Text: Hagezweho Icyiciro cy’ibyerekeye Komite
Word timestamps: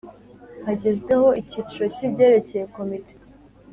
Hagezweho 0.65 1.27
Icyiciro 1.41 1.85
cy’ibyerekeye 1.95 2.63
Komite 2.75 3.13